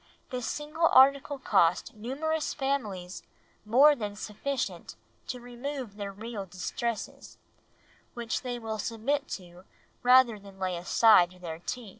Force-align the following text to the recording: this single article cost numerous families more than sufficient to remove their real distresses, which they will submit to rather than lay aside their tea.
this 0.31 0.47
single 0.47 0.87
article 0.93 1.37
cost 1.37 1.93
numerous 1.93 2.55
families 2.55 3.21
more 3.65 3.95
than 3.95 4.15
sufficient 4.15 4.95
to 5.27 5.39
remove 5.39 5.95
their 5.95 6.11
real 6.11 6.43
distresses, 6.43 7.37
which 8.15 8.41
they 8.41 8.57
will 8.57 8.79
submit 8.79 9.27
to 9.27 9.63
rather 10.01 10.39
than 10.39 10.57
lay 10.57 10.75
aside 10.75 11.33
their 11.39 11.59
tea. 11.59 11.89